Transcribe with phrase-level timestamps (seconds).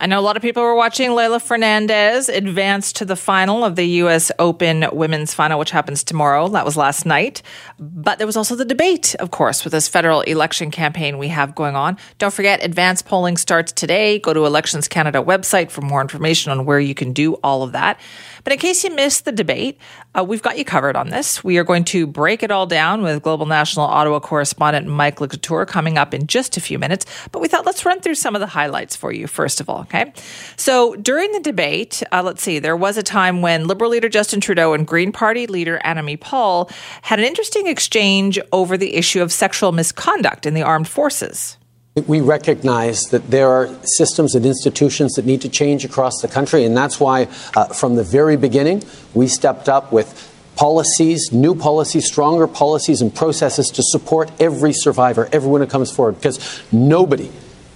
[0.00, 3.74] I know a lot of people were watching Leylah Fernandez advance to the final of
[3.74, 4.30] the U.S.
[4.38, 6.46] Open women's final, which happens tomorrow.
[6.46, 7.42] That was last night.
[7.80, 11.52] But there was also the debate, of course, with this federal election campaign we have
[11.56, 11.98] going on.
[12.18, 14.20] Don't forget, advance polling starts today.
[14.20, 17.72] Go to Elections Canada website for more information on where you can do all of
[17.72, 17.98] that.
[18.44, 19.78] But in case you missed the debate,
[20.16, 21.44] uh, we've got you covered on this.
[21.44, 25.66] We are going to break it all down with Global National Ottawa correspondent Mike Lacouture
[25.66, 27.06] coming up in just a few minutes.
[27.32, 29.80] But we thought let's run through some of the highlights for you, first of all.
[29.80, 30.12] Okay.
[30.56, 34.40] So during the debate, uh, let's see, there was a time when Liberal leader Justin
[34.40, 36.70] Trudeau and Green Party leader Annamie Paul
[37.02, 41.57] had an interesting exchange over the issue of sexual misconduct in the armed forces.
[42.06, 46.64] We recognize that there are systems and institutions that need to change across the country,
[46.64, 52.06] and that's why, uh, from the very beginning, we stepped up with policies, new policies,
[52.06, 57.30] stronger policies, and processes to support every survivor, everyone who comes forward, because nobody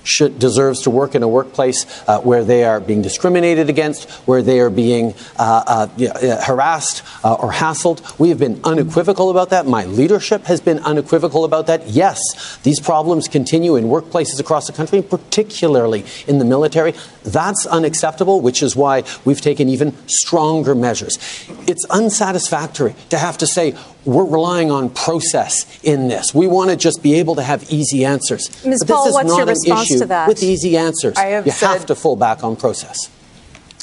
[0.05, 4.43] should, deserves to work in a workplace uh, where they are being discriminated against, where
[4.43, 8.19] they are being uh, uh, harassed uh, or hassled.
[8.19, 9.67] We have been unequivocal about that.
[9.67, 11.89] My leadership has been unequivocal about that.
[11.89, 16.95] Yes, these problems continue in workplaces across the country, particularly in the military.
[17.25, 21.19] That's unacceptable, which is why we've taken even stronger measures.
[21.67, 26.35] It's unsatisfactory to have to say, we're relying on process in this.
[26.35, 28.49] We want to just be able to have easy answers.
[28.65, 28.81] Ms.
[28.87, 30.29] But Paul, this is what's not your an response issue to that?
[30.29, 31.17] with easy answers.
[31.19, 33.09] have you said- have to fall back on process.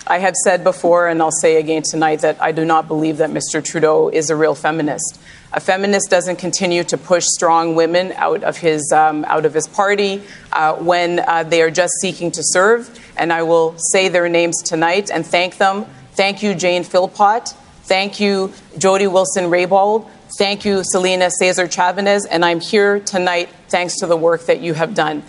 [0.10, 3.30] I have said before, and I'll say again tonight, that I do not believe that
[3.30, 3.64] Mr.
[3.64, 5.22] Trudeau is a real feminist.
[5.54, 9.68] A feminist doesn't continue to push strong women out of his um, out of his
[9.68, 12.90] party uh, when uh, they are just seeking to serve.
[13.18, 15.86] And I will say their names tonight and thank them.
[16.14, 17.54] Thank you, Jane Philpott.
[17.84, 20.10] Thank you, Jody Wilson Raybould.
[20.40, 22.26] Thank you, Celina Caesar Chavez.
[22.26, 25.24] And I'm here tonight thanks to the work that you have done.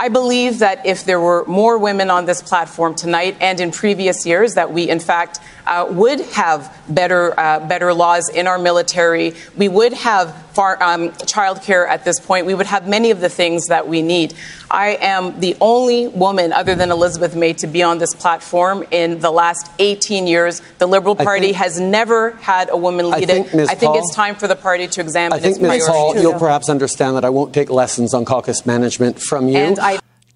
[0.00, 4.24] I believe that if there were more women on this platform tonight and in previous
[4.24, 9.34] years, that we in fact uh, would have better uh, better laws in our military.
[9.56, 12.44] We would have far, um, childcare at this point.
[12.44, 14.34] We would have many of the things that we need.
[14.68, 19.20] I am the only woman, other than Elizabeth May, to be on this platform in
[19.20, 20.60] the last 18 years.
[20.78, 23.54] The Liberal Party think, has never had a woman lead I think, it.
[23.54, 23.68] Ms.
[23.68, 25.68] I think Paul, it's time for the party to examine I think, its Ms.
[25.68, 25.86] priorities.
[25.86, 29.76] Hall, you'll perhaps understand that I won't take lessons on caucus management from you.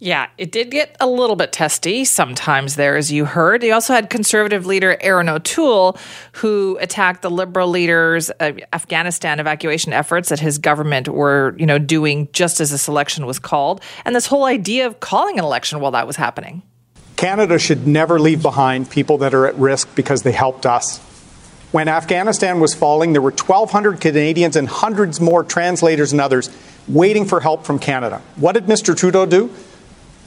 [0.04, 3.62] Yeah, it did get a little bit testy sometimes there, as you heard.
[3.62, 5.96] You also had conservative leader Erin O'Toole,
[6.32, 11.78] who attacked the liberal leaders' uh, Afghanistan evacuation efforts that his government were, you know,
[11.78, 15.80] doing just as this election was called, and this whole idea of calling an election
[15.80, 16.62] while that was happening.
[17.16, 20.98] Canada should never leave behind people that are at risk because they helped us.
[21.72, 26.50] When Afghanistan was falling, there were 1,200 Canadians and hundreds more translators and others
[26.86, 28.20] waiting for help from Canada.
[28.36, 28.94] What did Mr.
[28.94, 29.50] Trudeau do?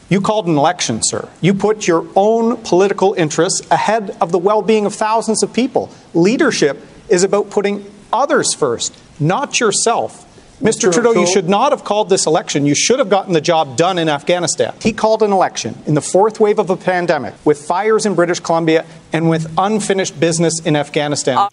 [0.09, 1.28] You called an election, sir.
[1.41, 5.90] You put your own political interests ahead of the well being of thousands of people.
[6.13, 10.23] Leadership is about putting others first, not yourself.
[10.62, 10.90] Mr.
[10.90, 10.94] Mr.
[10.94, 12.66] Trudeau, you should not have called this election.
[12.66, 14.73] You should have gotten the job done in Afghanistan.
[14.81, 18.39] He called an election in the fourth wave of a pandemic with fires in British
[18.39, 21.38] Columbia and with unfinished business in Afghanistan.
[21.38, 21.50] Uh,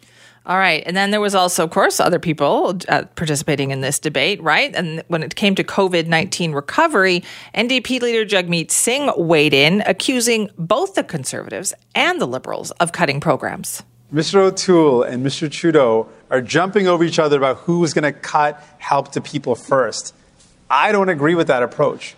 [0.46, 0.82] All right.
[0.84, 4.74] And then there was also, of course, other people uh, participating in this debate, right?
[4.74, 7.24] And when it came to COVID 19 recovery,
[7.54, 13.20] NDP leader Jagmeet Singh weighed in, accusing both the Conservatives and the Liberals of cutting
[13.20, 13.82] programs.
[14.12, 14.36] Mr.
[14.36, 15.50] O'Toole and Mr.
[15.50, 19.54] Trudeau are jumping over each other about who is going to cut help to people
[19.54, 20.14] first.
[20.68, 22.14] I don't agree with that approach.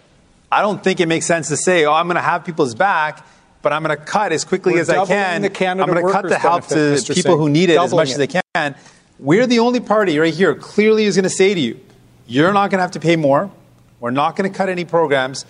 [0.50, 3.24] I don't think it makes sense to say, oh, I'm going to have people's back,
[3.66, 5.42] but I'm going to cut as quickly We're as I can.
[5.42, 7.12] the Canada I'm going to cut the help to Mr.
[7.12, 7.38] people Singh.
[7.38, 8.76] who need it as Doubling much as they can.
[9.18, 11.80] We're the only party right here clearly is going to say to you,
[12.28, 13.50] you're not going to have to pay more.
[13.98, 15.46] We're not going to cut any programs.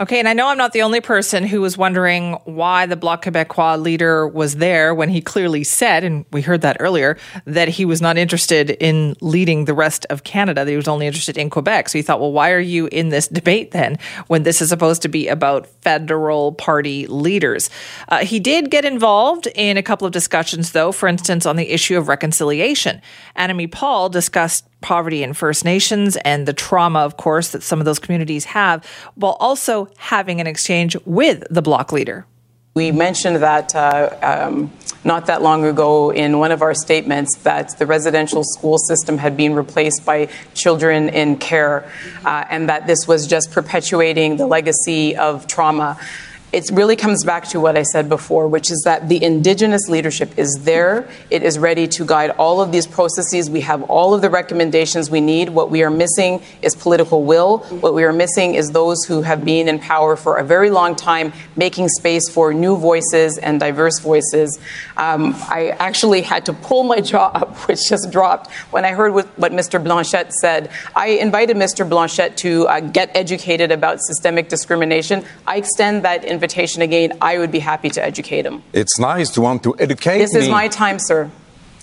[0.00, 3.24] Okay, and I know I'm not the only person who was wondering why the Bloc
[3.24, 7.16] Québécois leader was there when he clearly said, and we heard that earlier,
[7.46, 11.08] that he was not interested in leading the rest of Canada, that he was only
[11.08, 11.88] interested in Quebec.
[11.88, 13.98] So you thought, well, why are you in this debate then
[14.28, 17.68] when this is supposed to be about federal party leaders?
[18.08, 21.70] Uh, he did get involved in a couple of discussions, though, for instance, on the
[21.72, 23.02] issue of reconciliation.
[23.36, 27.84] Annamie Paul discussed poverty in First Nations and the trauma, of course, that some of
[27.84, 28.84] those communities have,
[29.14, 32.26] while also having an exchange with the bloc leader.
[32.74, 34.70] We mentioned that uh, um,
[35.02, 39.36] not that long ago in one of our statements that the residential school system had
[39.36, 41.90] been replaced by children in care
[42.24, 45.98] uh, and that this was just perpetuating the legacy of trauma.
[46.50, 50.38] It really comes back to what I said before, which is that the indigenous leadership
[50.38, 51.06] is there.
[51.28, 53.50] It is ready to guide all of these processes.
[53.50, 55.50] We have all of the recommendations we need.
[55.50, 57.58] What we are missing is political will.
[57.80, 60.96] What we are missing is those who have been in power for a very long
[60.96, 64.58] time, making space for new voices and diverse voices.
[64.96, 69.12] Um, I actually had to pull my jaw up, which just dropped, when I heard
[69.12, 69.82] what, Mr.
[69.82, 70.70] Blanchet said.
[70.96, 71.88] I invited Mr.
[71.88, 75.24] Blanchet to uh, get educated about systemic discrimination.
[75.46, 78.62] I extend that invitation again, I would be happy to educate him.
[78.72, 80.40] It's nice to want to educate This me.
[80.40, 81.30] is my time, sir.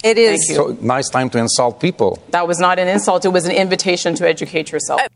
[0.03, 0.47] It is.
[0.47, 0.55] Thank you.
[0.55, 2.11] so nice time to insult people.
[2.29, 5.01] That was not an insult, it was an invitation to educate yourself.
[5.01, 5.07] Uh,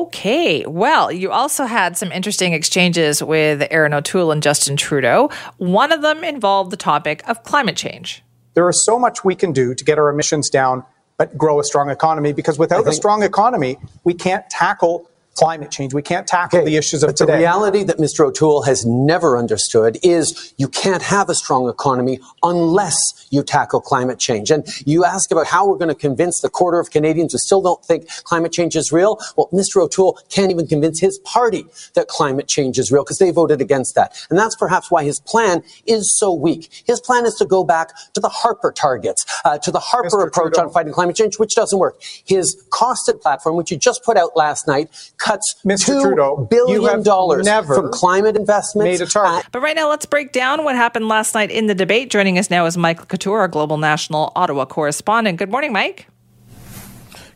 [0.00, 0.64] okay.
[0.66, 5.28] Well, you also had some interesting exchanges with Erin O'Toole and Justin Trudeau.
[5.58, 8.22] One of them involved the topic of climate change.
[8.54, 10.84] There is so much we can do to get our emissions down,
[11.18, 15.94] but grow a strong economy because without a strong economy, we can't tackle climate change.
[15.94, 17.38] We can't tackle the issues of but the today.
[17.38, 18.26] reality that Mr.
[18.26, 24.18] O'Toole has never understood is you can't have a strong economy unless you tackle climate
[24.18, 24.50] change.
[24.50, 27.62] And you ask about how we're going to convince the quarter of Canadians who still
[27.62, 29.18] don't think climate change is real.
[29.36, 29.82] Well, Mr.
[29.82, 31.64] O'Toole can't even convince his party
[31.94, 34.14] that climate change is real because they voted against that.
[34.28, 36.70] And that's perhaps why his plan is so weak.
[36.86, 40.26] His plan is to go back to the Harper targets, uh, to the Harper Mr.
[40.28, 40.68] approach Trudeau.
[40.68, 42.00] on fighting climate change, which doesn't work.
[42.24, 44.90] His costed platform, which he just put out last night,
[45.22, 45.86] cuts Mr.
[45.86, 49.00] two Trudeau, billion you have dollars never from climate investments.
[49.00, 49.46] made a target.
[49.52, 52.10] But right now, let's break down what happened last night in the debate.
[52.10, 55.38] Joining us now is Mike Lacouture, our Global National Ottawa correspondent.
[55.38, 56.06] Good morning, Mike.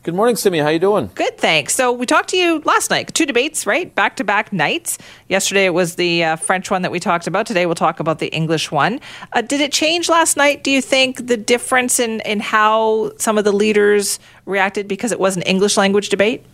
[0.02, 0.58] Good morning, Simi.
[0.60, 1.10] How you doing?
[1.16, 1.74] Good, thanks.
[1.74, 3.12] So we talked to you last night.
[3.12, 3.92] Two debates, right?
[3.92, 4.98] Back to back nights.
[5.28, 7.44] Yesterday it was the uh, French one that we talked about.
[7.44, 9.00] Today we'll talk about the English one.
[9.32, 10.62] Uh, did it change last night?
[10.62, 15.18] Do you think the difference in in how some of the leaders reacted because it
[15.18, 16.44] was an English language debate?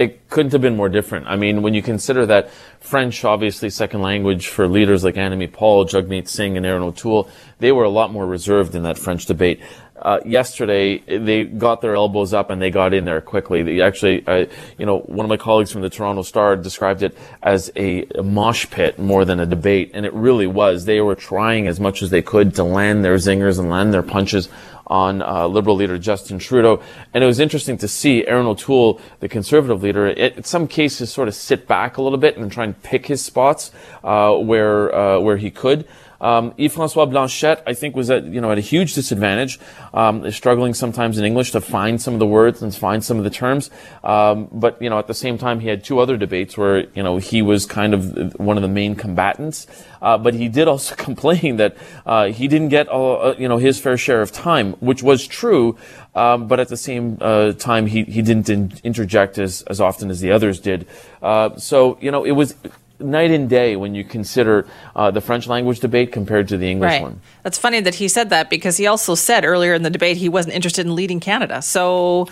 [0.00, 1.26] It couldn't have been more different.
[1.26, 2.48] I mean, when you consider that
[2.80, 7.70] French, obviously second language for leaders like Annamie Paul, Jagmeet Singh, and Erin O'Toole, they
[7.70, 9.60] were a lot more reserved in that French debate.
[10.00, 13.62] Uh, yesterday, they got their elbows up and they got in there quickly.
[13.62, 14.46] They actually, uh,
[14.78, 18.22] you know, one of my colleagues from the Toronto Star described it as a, a
[18.22, 20.86] mosh pit more than a debate, and it really was.
[20.86, 24.02] They were trying as much as they could to land their zingers and land their
[24.02, 24.48] punches
[24.90, 26.82] on uh, Liberal leader Justin Trudeau.
[27.14, 31.12] And it was interesting to see Erin O'Toole, the Conservative leader, it, in some cases
[31.12, 33.70] sort of sit back a little bit and try and pick his spots
[34.02, 35.86] uh, where uh, where he could.
[36.20, 39.58] Um, Yves-François Blanchet, I think, was at you know at a huge disadvantage,
[39.94, 43.24] um, struggling sometimes in English to find some of the words and find some of
[43.24, 43.70] the terms.
[44.04, 47.02] Um, but you know, at the same time, he had two other debates where you
[47.02, 49.66] know he was kind of one of the main combatants.
[50.02, 51.76] Uh, but he did also complain that
[52.06, 55.76] uh, he didn't get uh, you know his fair share of time, which was true.
[56.14, 60.10] Um, but at the same uh, time, he he didn't in- interject as as often
[60.10, 60.86] as the others did.
[61.22, 62.54] Uh, so you know, it was
[63.00, 66.90] night and day when you consider uh, the French language debate compared to the English
[66.90, 67.02] right.
[67.02, 67.20] one.
[67.42, 70.28] That's funny that he said that because he also said earlier in the debate he
[70.28, 71.62] wasn't interested in leading Canada.
[71.62, 72.28] So,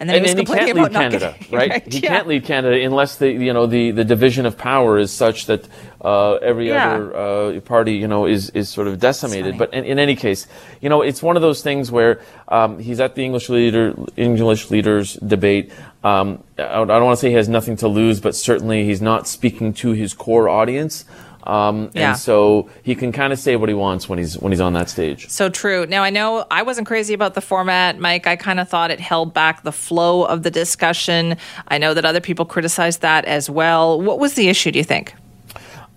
[0.00, 1.92] and then and, he was complaining can't about not Canada, getting- right?
[1.92, 2.08] He yeah.
[2.08, 5.68] can't lead Canada unless the you know the, the division of power is such that
[6.00, 6.94] uh, every Yeah.
[6.94, 7.16] other
[7.56, 9.58] uh, party you know is is sort of decimated.
[9.58, 10.46] But in, in any case,
[10.80, 14.70] you know it's one of those things where um, he's at the English leader English
[14.70, 15.70] leaders debate.
[16.02, 19.28] Um, I don't want to say he has nothing to lose, but certainly he's not
[19.28, 21.04] speaking to his core audience.
[21.44, 22.10] Um, Yeah.
[22.10, 24.72] And so he can kind of say what he wants when he's when he's on
[24.74, 25.28] that stage.
[25.28, 25.86] So true.
[25.86, 28.26] Now, I know I wasn't crazy about the format, Mike.
[28.26, 31.36] I kind of thought it held back the flow of the discussion.
[31.68, 34.00] I know that other people criticized that as well.
[34.00, 35.14] What was the issue, do you think?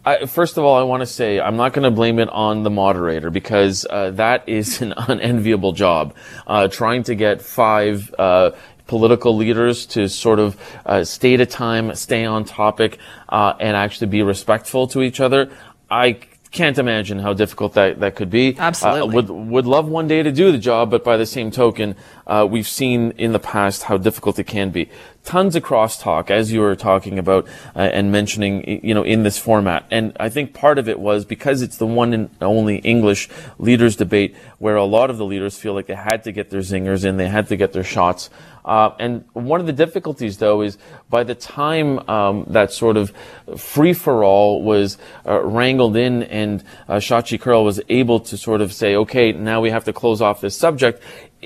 [0.06, 2.64] I, first of all, I want to say I'm not going to blame it on
[2.64, 6.14] the moderator because uh, that is an unenviable job.
[6.46, 8.52] Uh, trying to get five uh,
[8.88, 12.98] political leaders to sort of uh, stay at time, stay on topic,
[13.30, 15.50] uh, and actually be respectful to each other.
[15.90, 16.20] I
[16.54, 18.56] can't imagine how difficult that, that could be.
[18.58, 19.02] Absolutely.
[19.02, 21.96] Uh, would would love one day to do the job, but by the same token,
[22.28, 24.90] uh, we've seen in the past how difficult it can be.
[25.24, 29.38] Tons of crosstalk, as you were talking about uh, and mentioning, you know, in this
[29.38, 29.86] format.
[29.90, 33.96] And I think part of it was because it's the one and only English leaders
[33.96, 37.04] debate where a lot of the leaders feel like they had to get their zingers
[37.04, 38.30] in, they had to get their shots.
[38.66, 40.78] Uh, and one of the difficulties, though, is
[41.10, 43.12] by the time um, that sort of
[43.58, 48.62] free for all was uh, wrangled in, and uh, Shachi Kurl was able to sort
[48.62, 51.02] of say, "Okay, now we have to close off this subject."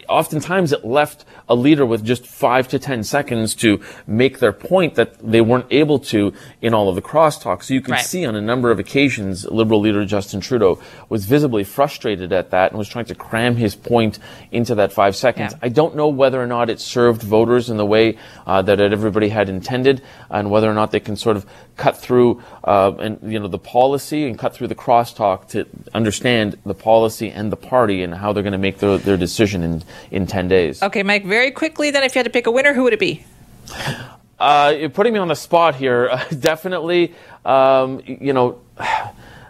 [0.08, 4.96] Oftentimes it left a leader with just five to ten seconds to make their point
[4.96, 7.63] that they weren't able to in all of the crosstalk.
[7.63, 8.04] So you can Right.
[8.06, 12.72] see on a number of occasions, Liberal leader Justin Trudeau was visibly frustrated at that
[12.72, 14.20] and was trying to cram his point
[14.51, 15.54] into that five seconds.
[15.54, 15.60] Yeah.
[15.62, 19.30] I don't know whether or not it served voters in the way uh, that everybody
[19.30, 21.46] had intended, and whether or not they can sort of
[21.77, 26.58] cut through uh, and you know the policy and cut through the crosstalk to understand
[26.66, 29.84] the policy and the party and how they're going to make their, their decision in
[30.12, 30.82] in ten days.
[30.82, 33.00] Okay, Mike, very quickly then, if you had to pick a winner, who would it
[33.00, 33.25] be?
[34.39, 36.10] Uh, you're putting me on the spot here.
[36.39, 37.13] definitely,
[37.46, 38.62] um, you know,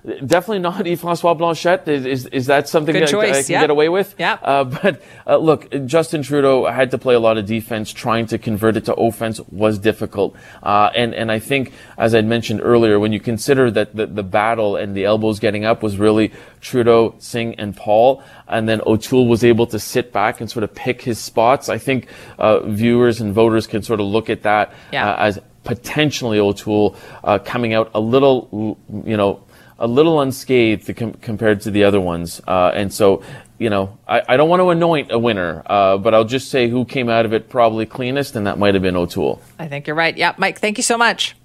[0.05, 1.87] definitely not Yves Francois Blanchet.
[1.87, 3.61] Is, is, is that something Good that I choice, can yeah.
[3.61, 4.15] get away with?
[4.17, 4.33] Yeah.
[4.41, 7.91] Uh, but uh, look, Justin Trudeau had to play a lot of defense.
[7.91, 10.35] Trying to convert it to offense was difficult.
[10.63, 14.23] Uh, and, and I think, as I mentioned earlier, when you consider that the, the
[14.23, 19.27] battle and the elbows getting up was really Trudeau, Singh, and Paul, and then O'Toole
[19.27, 23.21] was able to sit back and sort of pick his spots, I think uh, viewers
[23.21, 25.09] and voters can sort of look at that Yeah.
[25.09, 29.43] uh, as potentially O'Toole uh, coming out a little, you know,
[29.79, 32.41] a little unscathed com- compared to the other ones.
[32.47, 33.23] Uh, and so,
[33.57, 36.67] you know, I, I don't want to anoint a winner, uh, but I'll just say
[36.69, 39.41] who came out of it probably cleanest, and that might have been O'Toole.
[39.59, 40.15] I think you're right.
[40.15, 41.35] Yeah, Mike, thank you so much.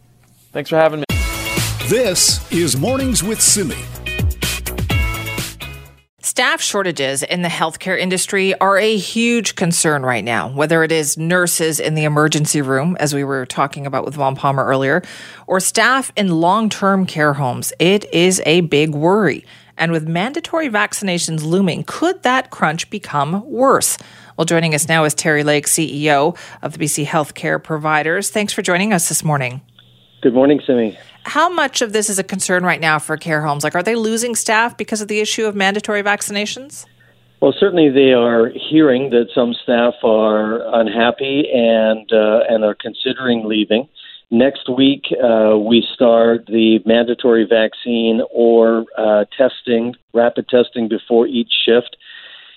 [0.53, 1.05] Thanks for having me.
[1.87, 3.77] This is Mornings with Simi.
[6.33, 11.19] Staff shortages in the healthcare industry are a huge concern right now, whether it is
[11.19, 15.03] nurses in the emergency room, as we were talking about with Vaughn Palmer earlier,
[15.47, 17.75] or staff in long term care homes.
[17.79, 19.45] It is a big worry.
[19.77, 23.99] And with mandatory vaccinations looming, could that crunch become worse?
[24.39, 28.31] Well, joining us now is Terry Lake, CEO of the BC Healthcare Providers.
[28.31, 29.61] Thanks for joining us this morning.
[30.23, 30.97] Good morning, Simi.
[31.25, 33.65] How much of this is a concern right now for care homes?
[33.65, 36.85] Like, are they losing staff because of the issue of mandatory vaccinations?
[37.41, 43.49] Well, certainly they are hearing that some staff are unhappy and uh, and are considering
[43.49, 43.89] leaving.
[44.31, 51.53] Next week, uh, we start the mandatory vaccine or uh, testing, rapid testing before each
[51.67, 51.97] shift.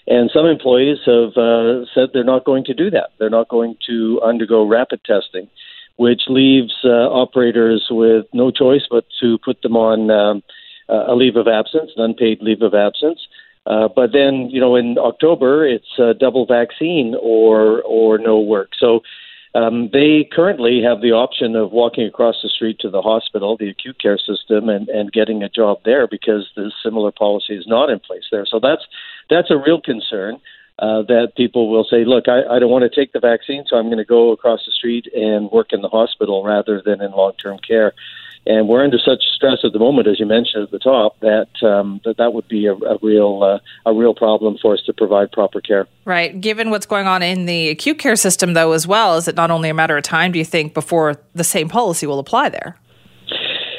[0.07, 3.09] And some employees have uh, said they're not going to do that.
[3.17, 5.49] They're not going to undergo rapid testing,
[5.97, 10.43] which leaves uh, operators with no choice but to put them on um,
[10.89, 13.27] uh, a leave of absence, an unpaid leave of absence.
[13.65, 18.69] Uh, but then, you know, in October, it's uh, double vaccine or or no work.
[18.79, 19.01] So
[19.55, 23.69] um, they currently have the option of walking across the street to the hospital, the
[23.69, 27.89] acute care system, and, and getting a job there because the similar policy is not
[27.89, 28.45] in place there.
[28.45, 28.83] So that's
[29.29, 30.39] that's a real concern.
[30.77, 33.77] Uh, that people will say, look, I, I don't want to take the vaccine, so
[33.77, 37.11] I'm going to go across the street and work in the hospital rather than in
[37.11, 37.93] long-term care.
[38.47, 41.47] And we're under such stress at the moment, as you mentioned at the top, that
[41.63, 44.93] um, that that would be a, a real uh, a real problem for us to
[44.93, 45.87] provide proper care.
[46.05, 46.39] Right.
[46.39, 49.49] Given what's going on in the acute care system, though, as well, is it not
[49.49, 52.77] only a matter of time, do you think, before the same policy will apply there?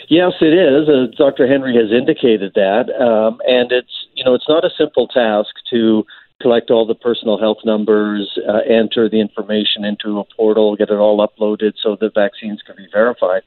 [0.08, 0.88] Yes, it is.
[0.88, 1.46] Uh, Dr.
[1.46, 6.04] Henry has indicated that, um, and it's you know it's not a simple task to
[6.40, 10.94] collect all the personal health numbers, uh, enter the information into a portal, get it
[10.94, 13.42] all uploaded so the vaccines can be verified.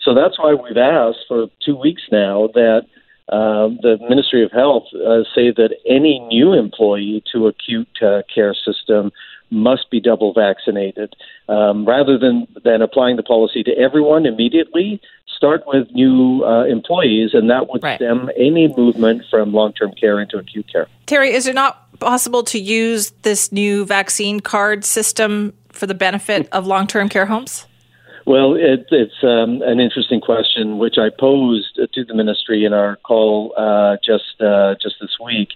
[0.00, 2.86] So that's why we've asked for two weeks now that
[3.28, 8.54] um, the Ministry of Health uh, say that any new employee to acute uh, care
[8.54, 9.12] system
[9.50, 11.14] must be double vaccinated.
[11.48, 15.00] Um, rather than, than applying the policy to everyone immediately,
[15.36, 17.96] start with new uh, employees, and that would Right.
[17.96, 20.88] stem any movement from long term care into acute care.
[21.06, 26.48] Terry, is it not possible to use this new vaccine card system for the benefit
[26.52, 27.66] of long term care homes?
[28.26, 32.96] Well, it, it's um, an interesting question, which I posed to the ministry in our
[32.96, 35.50] call uh, just uh, just this week.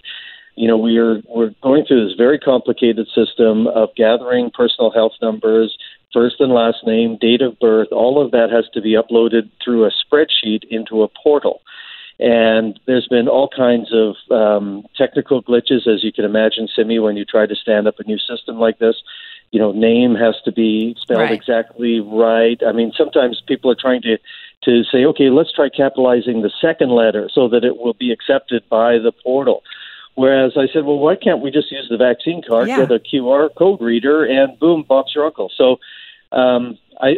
[0.55, 5.77] You know, we're we're going through this very complicated system of gathering personal health numbers,
[6.13, 7.89] first and last name, date of birth.
[7.91, 11.61] All of that has to be uploaded through a spreadsheet into a portal.
[12.19, 17.15] And there's been all kinds of um, technical glitches, as you can imagine, Simi, when
[17.15, 18.95] you try to stand up a new system like this.
[19.51, 21.31] You know, name has to be spelled Right.
[21.31, 22.59] exactly right.
[22.67, 24.17] I mean, sometimes people are trying to
[24.63, 28.63] to say, okay, let's try capitalizing the second letter so that it will be accepted
[28.69, 29.61] by the portal.
[30.15, 32.77] Whereas I said, well, why can't we just use the vaccine card, Yeah.
[32.85, 35.51] get a QR code reader, and boom, Bob's your uncle.
[35.55, 35.79] So
[36.31, 37.17] um, I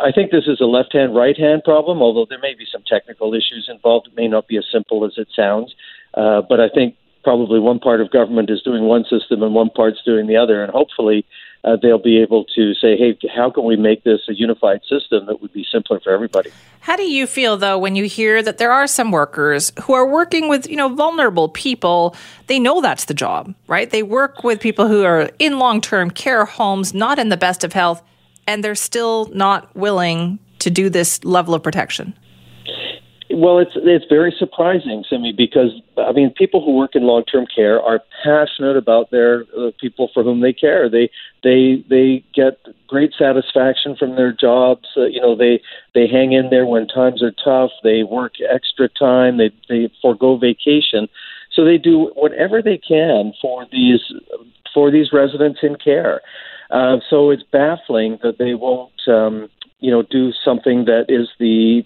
[0.00, 2.02] I think this is a left hand right hand problem.
[2.02, 5.12] Although there may be some technical issues involved, it may not be as simple as
[5.16, 5.74] it sounds.
[6.14, 9.68] Uh, but I think probably one part of government is doing one system and one
[9.70, 11.26] part's doing the other, and hopefully
[11.64, 15.26] uh, they'll be able to say, hey, how can we make this a unified system
[15.26, 16.50] that would be simpler for everybody?
[16.80, 20.06] How do you feel though when you hear that there are some workers who are
[20.06, 22.14] working with, you know, vulnerable people?
[22.46, 23.90] They know that's the job, right?
[23.90, 27.72] They work with people who are in long-term care homes, not in the best of
[27.72, 28.02] health,
[28.46, 32.14] and they're still not willing to do this level of protection.
[33.28, 37.44] Well, it's it's very surprising me because I mean, people who work in long term
[37.54, 40.88] care are passionate about their uh, people for whom they care.
[40.88, 41.10] They
[41.42, 44.86] they they get great satisfaction from their jobs.
[44.96, 45.60] Uh, you know, they
[45.92, 47.72] they hang in there when times are tough.
[47.82, 49.38] They work extra time.
[49.38, 51.08] They they forego vacation,
[51.52, 54.00] so they do whatever they can for these
[54.72, 56.20] for these residents in care.
[56.70, 58.92] Uh, so it's baffling that they won't.
[59.08, 61.84] Um, you know, do something that is the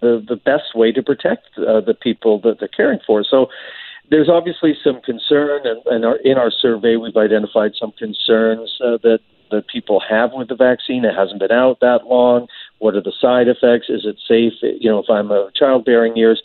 [0.00, 3.22] the, the best way to protect uh, the people that they're caring for.
[3.24, 3.46] So
[4.10, 8.98] there's obviously some concern, and, and our, in our survey, we've identified some concerns uh,
[9.02, 11.04] that that people have with the vaccine.
[11.04, 12.48] It hasn't been out that long.
[12.78, 13.88] What are the side effects?
[13.88, 14.54] Is it safe?
[14.62, 16.42] You know, if I'm a childbearing years.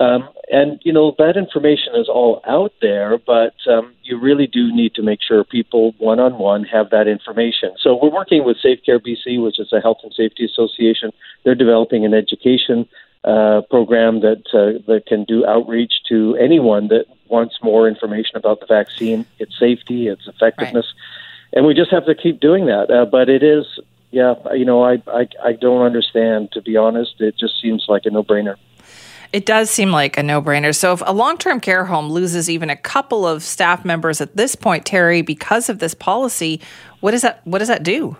[0.00, 4.72] Um, and you know that information is all out there, but um, you really do
[4.72, 7.74] need to make sure people one on one have that information.
[7.82, 11.12] So we're working with Safe Care BC, which is a health and safety association.
[11.44, 12.88] They're developing an education
[13.24, 18.60] uh, program that uh, that can do outreach to anyone that wants more information about
[18.60, 21.58] the vaccine, its safety, its effectiveness, right.
[21.58, 22.88] and we just have to keep doing that.
[22.88, 23.66] Uh, but it is,
[24.12, 27.20] yeah, you know, I, I I don't understand to be honest.
[27.20, 28.54] It just seems like a no brainer.
[29.32, 30.74] It does seem like a no brainer.
[30.74, 34.36] So, if a long term care home loses even a couple of staff members at
[34.36, 36.60] this point, Terry, because of this policy,
[37.00, 38.16] what does that what does that do?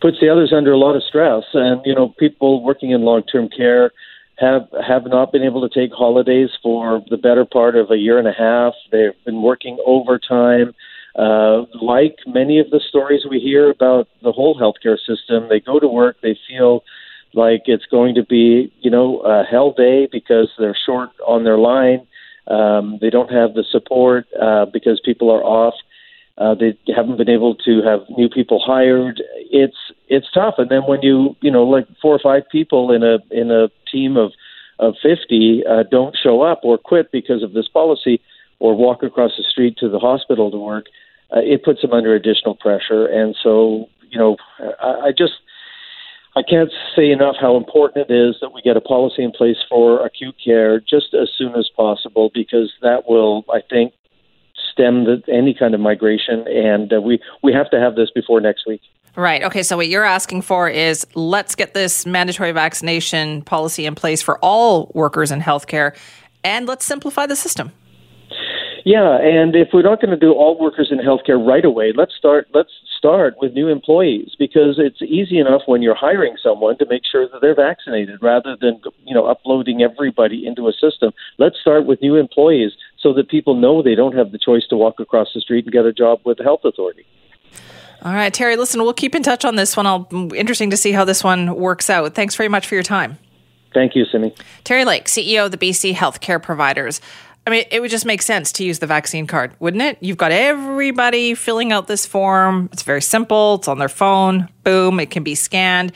[0.00, 3.24] Puts the others under a lot of stress, and you know, people working in long
[3.24, 3.92] term care
[4.38, 8.18] have have not been able to take holidays for the better part of a year
[8.18, 8.72] and a half.
[8.90, 10.74] They've been working overtime.
[11.14, 15.80] Uh, like many of the stories we hear about the whole healthcare system, they go
[15.80, 16.84] to work, they feel
[17.36, 21.58] like it's going to be, you know, a hell day because they're short on their
[21.58, 22.06] line.
[22.48, 25.74] Um, they don't have the support uh, because people are off.
[26.38, 29.22] Uh, they haven't been able to have new people hired.
[29.50, 29.76] It's
[30.08, 30.54] it's tough.
[30.58, 33.68] And then when you you know like four or five people in a in a
[33.90, 34.32] team of
[34.78, 38.20] of 50 uh, don't show up or quit because of this policy
[38.58, 40.86] or walk across the street to the hospital to work,
[41.34, 43.06] uh, it puts them under additional pressure.
[43.06, 44.36] And so you know
[44.80, 45.34] I, I just
[46.36, 49.56] I can't say enough how important it is that we get a policy in place
[49.70, 53.94] for acute care just as soon as possible because that will, I think,
[54.70, 58.42] stem the, any kind of migration, and uh, we we have to have this before
[58.42, 58.82] next week.
[59.16, 59.42] Right.
[59.44, 59.62] Okay.
[59.62, 64.38] So what you're asking for is let's get this mandatory vaccination policy in place for
[64.40, 65.96] all workers in healthcare,
[66.44, 67.72] and let's simplify the system.
[68.86, 72.14] Yeah, and if we're not going to do all workers in healthcare right away, let's
[72.14, 72.46] start.
[72.54, 77.02] Let's start with new employees because it's easy enough when you're hiring someone to make
[77.04, 81.10] sure that they're vaccinated rather than you know uploading everybody into a system.
[81.36, 84.76] Let's start with new employees so that people know they don't have the choice to
[84.76, 87.04] walk across the street and get a job with the health authority.
[88.02, 89.88] All right, Terry, listen, we'll keep in touch on this one.
[89.88, 92.14] I'll interesting to see how this one works out.
[92.14, 93.18] Thanks very much for your time.
[93.74, 94.32] Thank you, Simi.
[94.62, 97.00] Terry Lake, CEO of the BC Healthcare Providers.
[97.46, 99.98] I mean, it would just make sense to use the vaccine card, wouldn't it?
[100.00, 102.68] You've got everybody filling out this form.
[102.72, 103.54] It's very simple.
[103.56, 104.48] It's on their phone.
[104.64, 105.92] Boom, it can be scanned.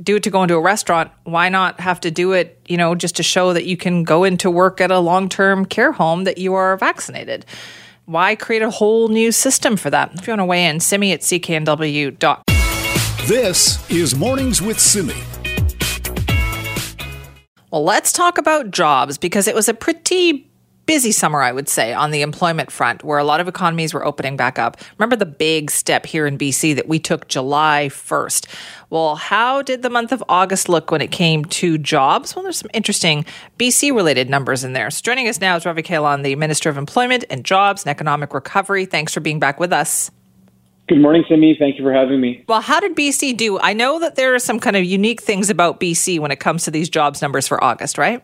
[0.00, 1.10] Do it to go into a restaurant.
[1.24, 4.22] Why not have to do it, you know, just to show that you can go
[4.22, 7.46] into work at a long term care home that you are vaccinated?
[8.04, 10.12] Why create a whole new system for that?
[10.14, 12.42] If you want to weigh in, simi at cknw.com.
[13.26, 15.14] This is Mornings with Simi.
[17.72, 20.51] Well, let's talk about jobs because it was a pretty
[20.86, 24.04] busy summer, I would say, on the employment front, where a lot of economies were
[24.04, 24.76] opening back up.
[24.98, 28.46] Remember the big step here in BC that we took July 1st.
[28.90, 32.34] Well, how did the month of August look when it came to jobs?
[32.34, 33.24] Well, there's some interesting
[33.58, 34.90] BC related numbers in there.
[34.90, 38.34] So joining us now is Ravi Kahlon, the Minister of Employment and Jobs and Economic
[38.34, 38.84] Recovery.
[38.84, 40.10] Thanks for being back with us.
[40.88, 41.56] Good morning, Simi.
[41.58, 42.44] Thank you for having me.
[42.48, 43.58] Well, how did BC do?
[43.60, 46.64] I know that there are some kind of unique things about BC when it comes
[46.64, 48.22] to these jobs numbers for August, right?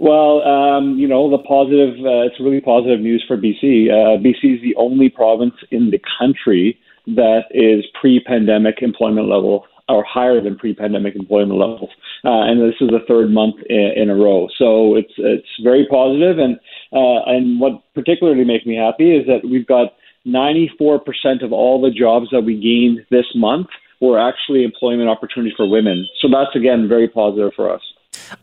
[0.00, 3.92] Well, um, you know, the positive, uh, it's really positive news for BC.
[3.92, 9.66] Uh, BC is the only province in the country that is pre pandemic employment level
[9.90, 11.90] or higher than pre pandemic employment levels.
[12.24, 14.48] Uh, and this is the third month in, in, a row.
[14.56, 16.38] So it's, it's very positive.
[16.38, 16.56] And,
[16.94, 19.92] uh, and what particularly makes me happy is that we've got
[20.26, 23.66] 94% of all the jobs that we gained this month
[24.00, 26.08] were actually employment opportunities for women.
[26.22, 27.82] So that's, again, very positive for us.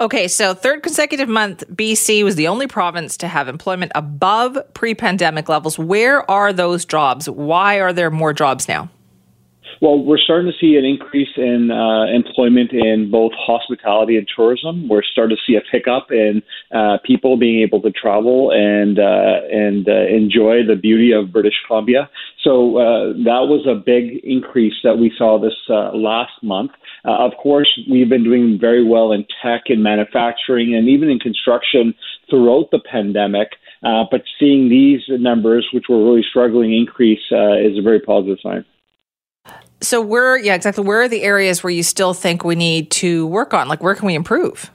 [0.02, 4.94] Okay, so third consecutive month, BC was the only province to have employment above pre
[4.94, 5.80] pandemic levels.
[5.80, 7.30] Where are those jobs?
[7.30, 8.90] Why are there more jobs now?
[9.82, 14.88] Well, we're starting to see an increase in uh, employment in both hospitality and tourism.
[14.88, 16.42] We're starting to see a pickup in
[16.74, 21.54] uh, people being able to travel and uh, and uh, enjoy the beauty of British
[21.68, 22.10] Columbia.
[22.44, 26.72] So uh, that was a big increase that we saw this uh, last month.
[27.04, 31.20] Uh, of course, we've been doing very well in tech and manufacturing and even in
[31.20, 31.94] construction
[32.30, 33.50] throughout the pandemic.
[33.82, 38.66] but seeing these numbers, which were really struggling, increase is a very positive sign.
[39.82, 40.84] So where, yeah, exactly.
[40.84, 43.68] Where are the areas where you still think we need to work on?
[43.68, 44.72] Like, where can we improve?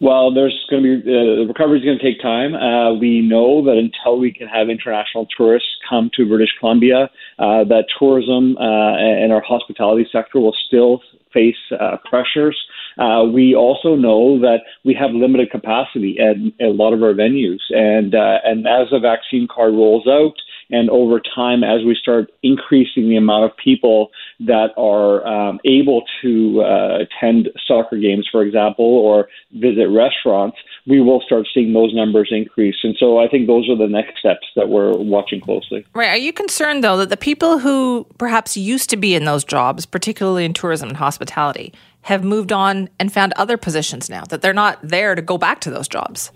[0.00, 2.54] Well, there's going to be uh, the recovery is going to take time.
[2.54, 7.64] Uh, we know that until we can have international tourists come to British Columbia, uh,
[7.64, 11.02] that tourism uh, and our hospitality sector will still
[11.34, 12.56] face uh, pressures.
[12.96, 17.12] Uh, we also know that we have limited capacity at, at a lot of our
[17.12, 20.34] venues, and and as the vaccine card rolls out,
[20.70, 26.04] and over time, as we start increasing the amount of people that are um, able
[26.22, 31.92] to uh, attend soccer games, for example, or visit restaurants, we will start seeing those
[31.92, 32.76] numbers increase.
[32.84, 35.84] And so I think those are the next steps that we're watching closely.
[35.92, 36.10] Right.
[36.10, 39.86] Are you concerned, though, that the people who perhaps used to be in those jobs,
[39.86, 44.54] particularly in tourism and hospitality, have moved on and found other positions now, that they're
[44.54, 46.30] not there to go back to those jobs?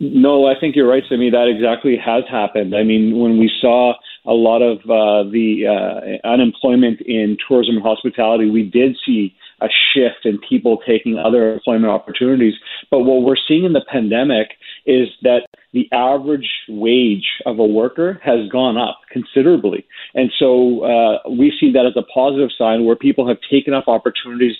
[0.00, 1.30] No, I think you're right, Simi.
[1.30, 2.76] That exactly has happened.
[2.76, 3.94] I mean, when we saw
[4.28, 9.68] a lot of uh, the uh, unemployment in tourism and hospitality, we did see a
[9.92, 12.54] shift in people taking other employment opportunities.
[12.90, 14.48] But what we're seeing in the pandemic
[14.86, 19.86] is that the average wage of a worker has gone up considerably.
[20.14, 23.88] And so uh, we see that as a positive sign where people have taken up
[23.88, 24.56] opportunities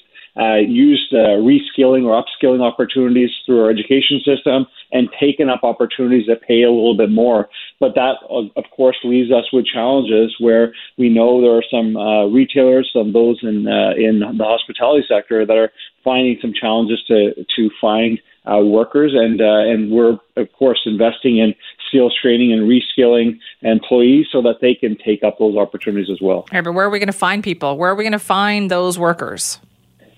[0.59, 6.42] used uh, reskilling or upskilling opportunities through our education system and taken up opportunities that
[6.42, 7.48] pay a little bit more.
[7.81, 12.27] But that, of course, leaves us with challenges where we know there are some uh,
[12.27, 15.72] retailers, some those in uh, in the hospitality sector that are
[16.05, 21.38] finding some challenges to to find uh, workers, and uh, and we're of course investing
[21.38, 21.55] in
[21.88, 26.46] skills training and reskilling employees so that they can take up those opportunities as well.
[26.53, 27.77] But where are we going to find people?
[27.77, 29.61] Where are we going to find those workers?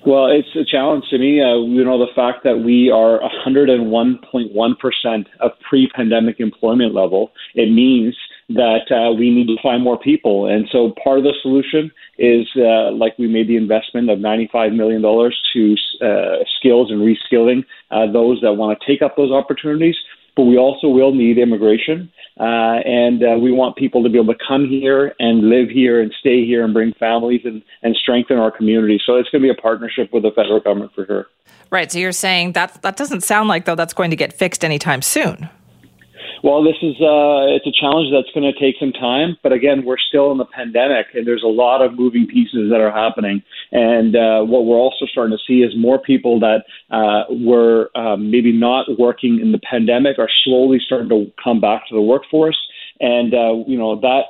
[0.07, 1.43] Well, it's a challenge to me.
[1.43, 7.71] Uh, you know, the fact that we are 101.1% of pre pandemic employment level, it
[7.71, 8.17] means
[8.49, 10.47] that uh, we need to find more people.
[10.47, 14.75] And so part of the solution is uh, like we made the investment of $95
[14.75, 19.97] million to uh, skills and reskilling uh, those that want to take up those opportunities.
[20.37, 22.11] But we also will need immigration.
[22.39, 26.01] Uh, and uh, we want people to be able to come here and live here
[26.01, 28.99] and stay here and bring families and, and strengthen our community.
[29.05, 31.27] So it's going to be a partnership with the federal government for sure.
[31.71, 31.93] Right.
[31.93, 35.03] So you're saying that that doesn't sound like though that's going to get fixed anytime
[35.03, 35.49] soon.
[36.43, 39.85] Well, this is uh, it's a challenge that's going to take some time, but again,
[39.85, 43.43] we're still in the pandemic, and there's a lot of moving pieces that are happening.
[43.73, 48.31] And uh, what we're also starting to see is more people that uh, were um,
[48.31, 52.59] maybe not working in the pandemic are slowly starting to come back to the workforce,
[53.01, 54.23] and uh, you know that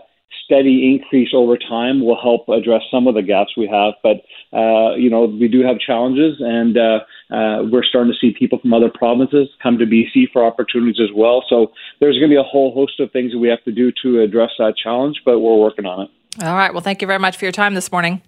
[0.44, 3.94] steady increase over time will help address some of the gaps we have.
[4.03, 4.23] But
[4.57, 8.59] uh, you know, we do have challenges, and uh, uh, we're starting to see people
[8.59, 11.45] from other provinces come to BC for opportunities as well.
[11.49, 13.93] So there's going to be a whole host of things that we have to do
[14.03, 16.11] to address that challenge, but we're working on it.
[16.43, 16.73] All right.
[16.73, 18.23] Well, thank you very much for your time this morning.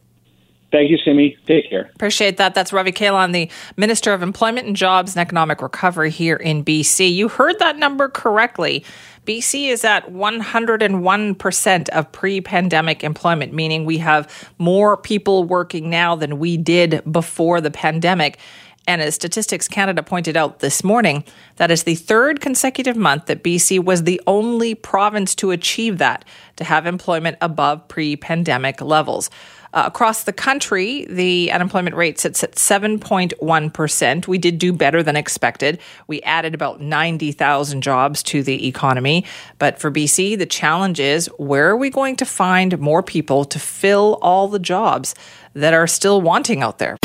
[0.72, 1.36] Thank you, Simi.
[1.46, 1.90] Take care.
[1.94, 2.54] Appreciate that.
[2.54, 7.12] That's Ravi Kahlon, the Minister of Employment and Jobs and Economic Recovery here in BC.
[7.14, 8.82] You heard that number correctly.
[9.26, 16.16] BC is at 101% of pre pandemic employment, meaning we have more people working now
[16.16, 18.38] than we did before the pandemic.
[18.86, 21.24] And as Statistics Canada pointed out this morning,
[21.56, 26.24] that is the third consecutive month that BC was the only province to achieve that,
[26.56, 29.30] to have employment above pre pandemic levels.
[29.74, 34.28] Uh, across the country, the unemployment rate sits at 7.1%.
[34.28, 35.78] We did do better than expected.
[36.08, 39.24] We added about 90,000 jobs to the economy.
[39.58, 43.58] But for BC, the challenge is where are we going to find more people to
[43.58, 45.14] fill all the jobs
[45.54, 46.98] that are still wanting out there?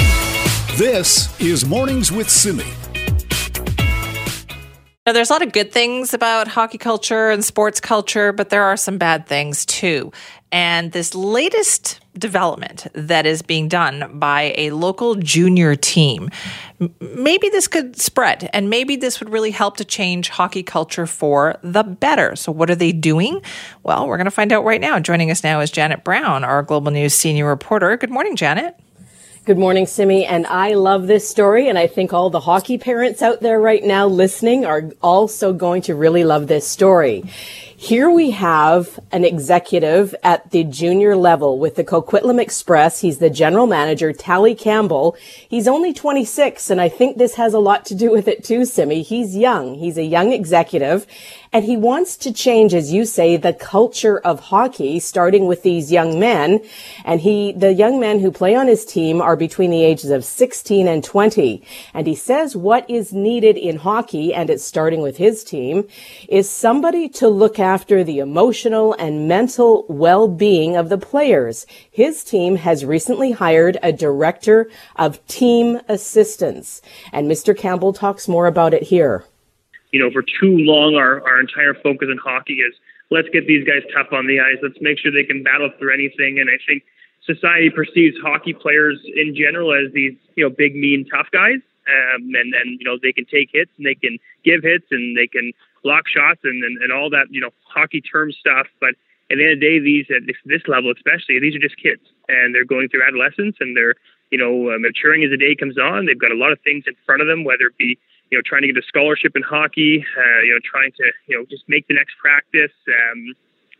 [0.75, 2.63] This is Mornings with Simi.
[5.07, 8.63] Now, there's a lot of good things about hockey culture and sports culture, but there
[8.63, 10.11] are some bad things too.
[10.51, 16.29] And this latest development that is being done by a local junior team,
[16.99, 21.57] maybe this could spread and maybe this would really help to change hockey culture for
[21.63, 22.35] the better.
[22.35, 23.41] So, what are they doing?
[23.83, 24.99] Well, we're going to find out right now.
[24.99, 27.97] Joining us now is Janet Brown, our Global News senior reporter.
[27.97, 28.77] Good morning, Janet.
[29.47, 30.25] Good morning, Simi.
[30.25, 31.69] And I love this story.
[31.69, 35.83] And I think all the hockey parents out there right now listening are also going
[35.83, 37.23] to really love this story.
[37.79, 43.01] Here we have an executive at the junior level with the Coquitlam Express.
[43.01, 45.15] He's the general manager, Tali Campbell.
[45.47, 48.65] He's only 26, and I think this has a lot to do with it too,
[48.65, 49.03] Simi.
[49.03, 49.75] He's young.
[49.75, 51.05] He's a young executive,
[51.53, 55.91] and he wants to change, as you say, the culture of hockey, starting with these
[55.91, 56.61] young men.
[57.05, 60.25] And he, the young men who play on his team are between the ages of
[60.25, 61.63] 16 and 20.
[61.93, 65.87] And he says what is needed in hockey, and it's starting with his team,
[66.27, 71.65] is somebody to look after the emotional and mental well-being of the players.
[71.91, 76.81] His team has recently hired a director of team assistance.
[77.11, 77.55] And Mr.
[77.55, 79.25] Campbell talks more about it here
[79.91, 82.73] you know, for too long, our, our entire focus in hockey is
[83.09, 84.57] let's get these guys tough on the ice.
[84.61, 86.39] Let's make sure they can battle through anything.
[86.39, 86.83] And I think
[87.25, 91.61] society perceives hockey players in general as these, you know, big, mean, tough guys.
[91.87, 95.15] Um, and, and, you know, they can take hits and they can give hits and
[95.15, 98.67] they can block shots and, and, and all that, you know, hockey term stuff.
[98.79, 98.95] But
[99.29, 102.01] at the end of the day, these, at this level especially, these are just kids
[102.27, 103.95] and they're going through adolescence and they're,
[104.31, 106.05] you know, uh, maturing as the day comes on.
[106.05, 107.97] They've got a lot of things in front of them, whether it be,
[108.29, 111.37] you know, trying to get a scholarship in hockey, uh, you know, trying to, you
[111.37, 113.33] know, just make the next practice, um,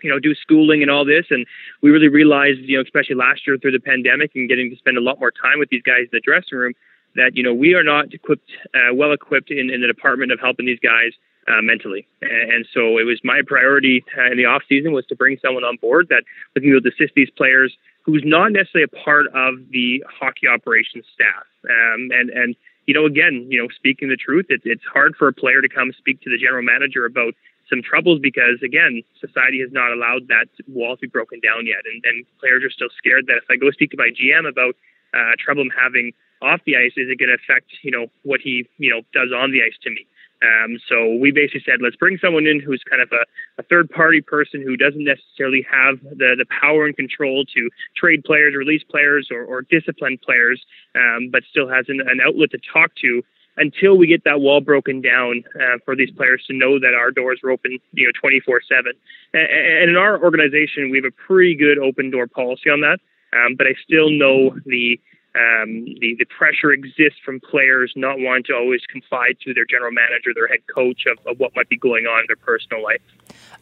[0.04, 1.26] you know, do schooling and all this.
[1.30, 1.46] And
[1.82, 4.98] we really realized, you know, especially last year through the pandemic and getting to spend
[4.98, 6.74] a lot more time with these guys in the dressing room,
[7.16, 10.40] that, you know, we are not equipped, uh, well equipped in, in the department of
[10.40, 11.12] helping these guys
[11.48, 12.08] uh, mentally.
[12.22, 15.78] And so it was my priority in the off season was to bring someone on
[15.78, 18.96] board that was going to be able to assist these players who's not necessarily a
[19.04, 21.44] part of the hockey operations staff.
[21.68, 22.56] Um, and, and,
[22.86, 25.68] you know, again, you know, speaking the truth, it, it's hard for a player to
[25.68, 27.34] come speak to the general manager about
[27.70, 31.84] some troubles because, again, society has not allowed that wall to be broken down yet,
[31.84, 34.76] and, and players are still scared that if I go speak to my GM about
[35.14, 38.40] uh, trouble I'm having off the ice, is it going to affect, you know, what
[38.40, 40.08] he, you know, does on the ice to me?
[40.42, 43.26] Um, so we basically said, let's bring someone in who's kind of a,
[43.60, 48.24] a third party person who doesn't necessarily have the, the power and control to trade
[48.24, 50.64] players, release players, or, or discipline players,
[50.96, 53.24] um, but still has an, an, outlet to talk to
[53.58, 57.10] until we get that wall broken down uh, for these players to know that our
[57.10, 58.92] doors are open, you know, 24 7.
[59.34, 63.00] And in our organization, we have a pretty good open door policy on that.
[63.34, 65.00] Um, but I still know the
[65.38, 69.92] um, the, the pressure exists from players not wanting to always confide to their general
[69.92, 73.02] manager, their head coach, of, of what might be going on in their personal life.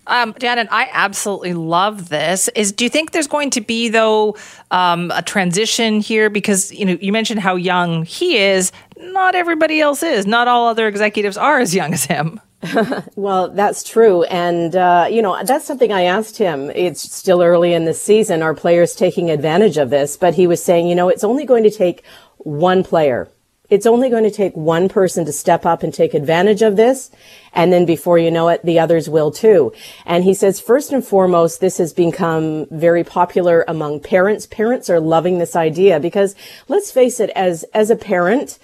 [0.08, 2.48] Um, I absolutely love this.
[2.50, 4.38] Is do you think there's going to be though
[4.70, 6.30] um, a transition here?
[6.30, 8.72] Because you know you mentioned how young he is.
[8.98, 10.28] Not everybody else is.
[10.28, 12.40] Not all other executives are as young as him.
[13.16, 14.24] well, that's true.
[14.24, 16.70] And, uh, you know, that's something I asked him.
[16.72, 18.42] It's still early in the season.
[18.42, 20.18] Are players taking advantage of this?
[20.18, 22.04] But he was saying, you know, it's only going to take
[22.38, 23.30] one player.
[23.70, 27.10] It's only going to take one person to step up and take advantage of this.
[27.52, 29.74] And then before you know it, the others will too.
[30.06, 34.46] And he says, first and foremost, this has become very popular among parents.
[34.46, 36.36] Parents are loving this idea because
[36.68, 38.60] let's face it, as, as a parent,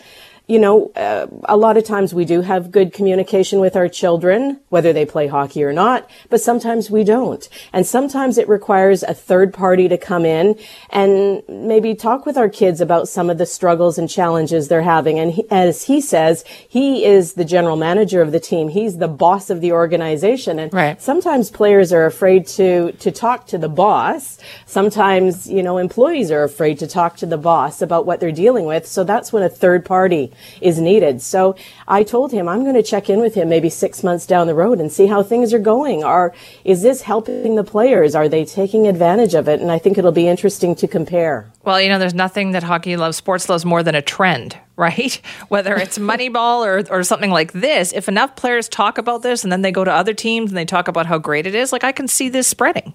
[0.52, 4.60] you know, uh, a lot of times we do have good communication with our children,
[4.68, 7.48] whether they play hockey or not, but sometimes we don't.
[7.72, 10.60] And sometimes it requires a third party to come in
[10.90, 15.20] and maybe talk with our kids about some of the struggles and challenges they're having.
[15.20, 18.68] And he, as he says, he is the general manager of the team.
[18.68, 20.60] He's the boss of the organization.
[20.60, 21.02] And right.
[21.02, 24.38] sometimes players are afraid to, to talk to the boss.
[24.66, 28.66] Sometimes, you know, employees are afraid to talk to the boss about what they're dealing
[28.66, 28.86] with.
[28.86, 31.22] So that's when a third party is needed.
[31.22, 31.56] So
[31.88, 34.56] I told him I'm going to check in with him maybe six months down the
[34.56, 36.04] road and see how things are going.
[36.04, 38.16] Are is this helping the players?
[38.16, 39.62] Are they taking advantage of it?
[39.62, 41.52] And I think it'll be interesting to compare.
[41.64, 45.22] Well, you know, there's nothing that hockey loves, sports loves more than a trend, right?
[45.50, 49.52] Whether it's Moneyball or, or something like this, if enough players talk about this and
[49.52, 51.84] then they go to other teams and they talk about how great it is, like
[51.84, 52.94] I can see this spreading.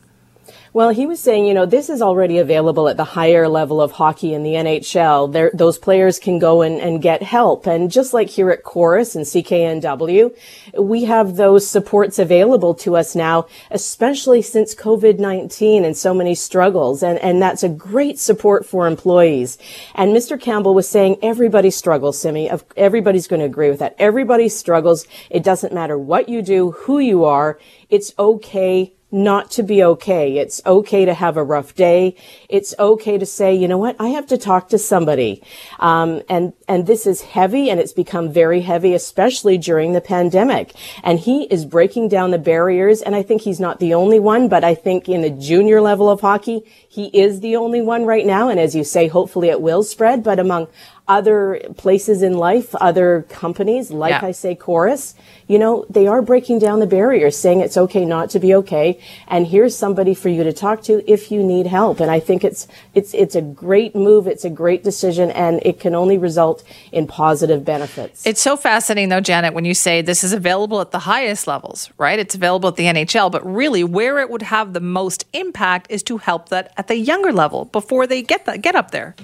[0.72, 3.92] Well, he was saying, you know, this is already available at the higher level of
[3.92, 5.33] hockey in the NHL.
[5.33, 7.66] There, those players can go and, and get help.
[7.66, 10.37] And just like here at Corus and CKNW,
[10.79, 17.02] we have those supports available to us now, especially since COVID-19 and so many struggles.
[17.02, 19.59] And, and that's a great support for employees.
[19.94, 20.40] And Mr.
[20.40, 22.50] Campbell was saying everybody struggles, Simi.
[22.76, 23.94] Everybody's going to agree with that.
[23.98, 25.07] Everybody struggles.
[25.31, 27.59] It doesn't matter what you do, who you are.
[27.88, 30.38] It's okay not to be okay.
[30.38, 32.16] It's okay to have a rough day.
[32.48, 35.42] It's okay to say, you know what, I have to talk to somebody.
[35.78, 40.74] Um, and, and this is heavy and it's become very heavy, especially during the pandemic.
[41.04, 43.00] And he is breaking down the barriers.
[43.00, 46.10] And I think he's not the only one, but I think in the junior level
[46.10, 48.48] of hockey, he is the only one right now.
[48.48, 50.66] And as you say, hopefully it will spread, but among
[51.08, 54.26] other places in life, other companies, like Yeah.
[54.28, 55.14] I say, Corus,
[55.46, 58.98] you know, they are breaking down the barriers, saying it's okay not to be okay.
[59.28, 62.00] And here's somebody for you to talk to if you need help.
[62.00, 64.26] And I think it's, it's, it's a great move.
[64.26, 68.26] It's a great decision and it can only result in positive benefits.
[68.26, 71.90] It's so fascinating, though, Janet, when you say this is available at the highest levels,
[71.98, 72.18] right?
[72.18, 76.02] It's available at the NHL, but really where it would have the most impact is
[76.04, 79.14] to help that at the younger level before they get that get up there.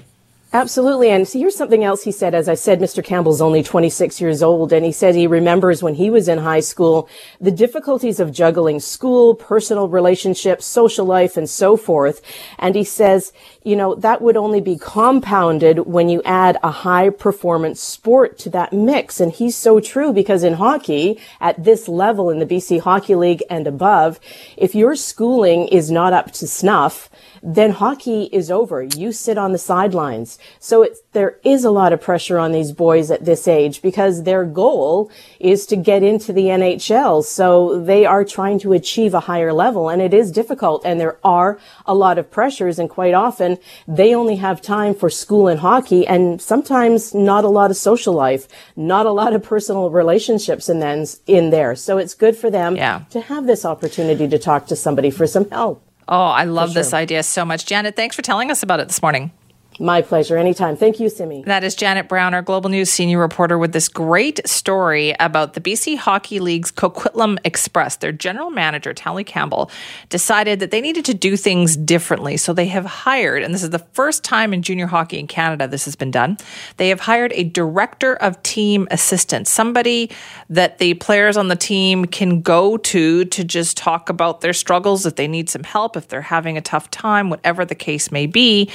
[0.55, 1.09] Absolutely.
[1.09, 2.35] And see, here's something else he said.
[2.35, 3.03] As I said, Mr.
[3.03, 6.59] Campbell's only 26 years old, and he said he remembers when he was in high
[6.59, 7.09] school
[7.41, 12.21] the difficulties of juggling school, personal relationships, social life, and so forth.
[12.59, 17.09] And he says, you know, that would only be compounded when you add a high
[17.09, 19.19] performance sport to that mix.
[19.19, 23.41] And he's so true because in hockey, at this level in the BC Hockey League
[23.49, 24.19] and above,
[24.55, 27.09] if your schooling is not up to snuff,
[27.43, 28.81] then hockey is over.
[28.81, 30.39] You sit on the sidelines.
[30.59, 34.23] So it's, there is a lot of pressure on these boys at this age because
[34.23, 37.23] their goal is to get into the NHL.
[37.25, 41.19] So they are trying to achieve a higher level and it is difficult and there
[41.23, 45.59] are a lot of pressures and quite often they only have time for school and
[45.59, 50.69] hockey and sometimes not a lot of social life, not a lot of personal relationships
[50.69, 51.75] in then in there.
[51.75, 53.03] So it's good for them yeah.
[53.09, 55.83] to have this opportunity to talk to somebody for some help.
[56.07, 57.65] Oh, I love this idea so much.
[57.65, 59.31] Janet, thanks for telling us about it this morning.
[59.79, 60.37] My pleasure.
[60.37, 60.75] Anytime.
[60.75, 61.43] Thank you, Simi.
[61.43, 65.61] That is Janet Brown, our Global News senior reporter, with this great story about the
[65.61, 67.97] BC Hockey League's Coquitlam Express.
[67.97, 69.71] Their general manager, Tali Campbell,
[70.09, 72.37] decided that they needed to do things differently.
[72.37, 75.67] So they have hired, and this is the first time in junior hockey in Canada
[75.67, 76.37] this has been done,
[76.77, 80.11] they have hired a director of team assistance, somebody
[80.49, 85.05] that the players on the team can go to to just talk about their struggles,
[85.05, 88.27] if they need some help, if they're having a tough time, whatever the case may
[88.27, 88.69] be.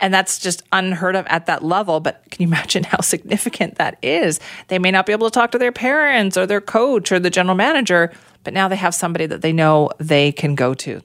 [0.00, 2.00] And that's just unheard of at that level.
[2.00, 4.40] But can you imagine how significant that is?
[4.68, 7.30] They may not be able to talk to their parents or their coach or the
[7.30, 11.02] general manager, but now they have somebody that they know they can go to.